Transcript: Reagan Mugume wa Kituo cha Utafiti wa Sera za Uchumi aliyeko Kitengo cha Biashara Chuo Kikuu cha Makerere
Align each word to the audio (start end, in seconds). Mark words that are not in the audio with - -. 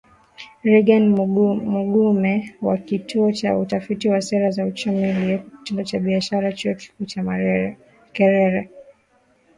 Reagan 0.67 1.05
Mugume 1.75 2.45
wa 2.61 2.77
Kituo 2.77 3.31
cha 3.31 3.57
Utafiti 3.57 4.09
wa 4.09 4.21
Sera 4.21 4.51
za 4.51 4.65
Uchumi 4.65 5.03
aliyeko 5.05 5.49
Kitengo 5.57 5.83
cha 5.83 5.99
Biashara 5.99 6.53
Chuo 6.53 6.75
Kikuu 6.75 7.05
cha 7.05 7.23
Makerere 7.23 8.69